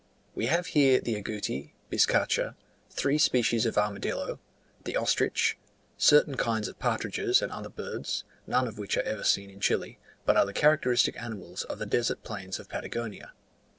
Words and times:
We 0.33 0.45
here 0.47 0.55
have 0.55 0.65
the 0.65 1.13
agouti, 1.15 1.73
bizcacha, 1.91 2.55
three 2.89 3.19
species 3.19 3.67
of 3.67 3.77
armadillo, 3.77 4.39
the 4.83 4.95
ostrich, 4.97 5.59
certain 5.95 6.37
kinds 6.37 6.67
of 6.67 6.79
partridges 6.79 7.39
and 7.39 7.51
other 7.51 7.69
birds, 7.69 8.23
none 8.47 8.67
of 8.67 8.79
which 8.79 8.97
are 8.97 9.03
ever 9.03 9.23
seen 9.23 9.51
in 9.51 9.59
Chile, 9.59 9.99
but 10.25 10.37
are 10.37 10.45
the 10.47 10.53
characteristic 10.53 11.21
animals 11.21 11.65
of 11.65 11.77
the 11.77 11.85
desert 11.85 12.23
plains 12.23 12.57
of 12.57 12.67
Patagonia. 12.67 13.33